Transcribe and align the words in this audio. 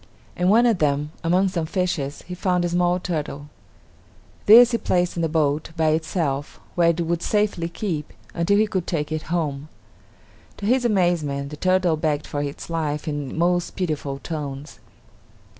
In 0.35 0.49
one 0.49 0.65
of 0.65 0.79
them, 0.79 1.11
among 1.23 1.49
some 1.49 1.67
fishes, 1.67 2.23
he 2.23 2.33
found 2.33 2.65
a 2.65 2.69
small 2.69 2.99
turtle. 2.99 3.49
This 4.47 4.71
he 4.71 4.79
placed 4.79 5.15
in 5.15 5.21
the 5.21 5.29
boat, 5.29 5.69
by 5.77 5.89
itself, 5.89 6.59
where 6.73 6.89
it 6.89 7.01
would 7.01 7.21
safely 7.21 7.69
keep, 7.69 8.11
until 8.33 8.57
he 8.57 8.65
could 8.65 8.87
take 8.87 9.11
it 9.11 9.21
home. 9.29 9.69
To 10.57 10.65
his 10.65 10.85
amazement, 10.85 11.51
the 11.51 11.55
turtle 11.55 11.97
begged 11.97 12.25
for 12.25 12.41
its 12.41 12.67
life 12.67 13.07
in 13.07 13.37
most 13.37 13.75
pitiful 13.75 14.17
tones. 14.17 14.79